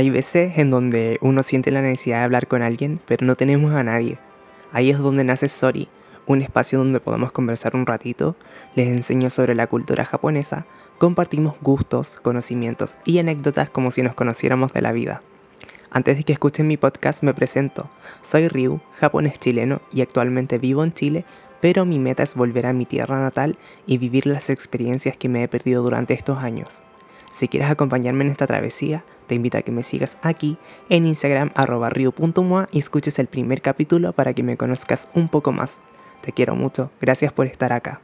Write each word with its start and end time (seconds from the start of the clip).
Hay 0.00 0.08
veces 0.08 0.56
en 0.56 0.70
donde 0.70 1.18
uno 1.20 1.42
siente 1.42 1.70
la 1.70 1.82
necesidad 1.82 2.20
de 2.20 2.24
hablar 2.24 2.48
con 2.48 2.62
alguien, 2.62 3.02
pero 3.04 3.26
no 3.26 3.34
tenemos 3.34 3.74
a 3.74 3.84
nadie. 3.84 4.16
Ahí 4.72 4.88
es 4.88 4.96
donde 4.96 5.24
nace 5.24 5.46
Sori, 5.50 5.90
un 6.26 6.40
espacio 6.40 6.78
donde 6.78 7.00
podemos 7.00 7.32
conversar 7.32 7.76
un 7.76 7.84
ratito, 7.84 8.34
les 8.74 8.88
enseño 8.88 9.28
sobre 9.28 9.54
la 9.54 9.66
cultura 9.66 10.06
japonesa, 10.06 10.64
compartimos 10.96 11.56
gustos, 11.60 12.18
conocimientos 12.22 12.96
y 13.04 13.18
anécdotas 13.18 13.68
como 13.68 13.90
si 13.90 14.02
nos 14.02 14.14
conociéramos 14.14 14.72
de 14.72 14.80
la 14.80 14.92
vida. 14.92 15.20
Antes 15.90 16.16
de 16.16 16.24
que 16.24 16.32
escuchen 16.32 16.66
mi 16.66 16.78
podcast 16.78 17.22
me 17.22 17.34
presento. 17.34 17.90
Soy 18.22 18.48
Ryu, 18.48 18.80
japonés 19.00 19.38
chileno 19.38 19.82
y 19.92 20.00
actualmente 20.00 20.56
vivo 20.56 20.82
en 20.82 20.94
Chile, 20.94 21.26
pero 21.60 21.84
mi 21.84 21.98
meta 21.98 22.22
es 22.22 22.36
volver 22.36 22.64
a 22.64 22.72
mi 22.72 22.86
tierra 22.86 23.20
natal 23.20 23.58
y 23.86 23.98
vivir 23.98 24.26
las 24.26 24.48
experiencias 24.48 25.18
que 25.18 25.28
me 25.28 25.42
he 25.42 25.48
perdido 25.48 25.82
durante 25.82 26.14
estos 26.14 26.38
años. 26.38 26.82
Si 27.30 27.48
quieres 27.48 27.70
acompañarme 27.70 28.24
en 28.24 28.30
esta 28.30 28.46
travesía, 28.46 29.04
te 29.26 29.36
invito 29.36 29.58
a 29.58 29.62
que 29.62 29.70
me 29.70 29.82
sigas 29.82 30.18
aquí 30.22 30.58
en 30.88 31.06
Instagram 31.06 31.52
arroba 31.54 31.90
ryu.mua 31.90 32.68
y 32.72 32.80
escuches 32.80 33.18
el 33.18 33.28
primer 33.28 33.62
capítulo 33.62 34.12
para 34.12 34.34
que 34.34 34.42
me 34.42 34.56
conozcas 34.56 35.08
un 35.14 35.28
poco 35.28 35.52
más. 35.52 35.78
Te 36.22 36.32
quiero 36.32 36.56
mucho, 36.56 36.90
gracias 37.00 37.32
por 37.32 37.46
estar 37.46 37.72
acá. 37.72 38.00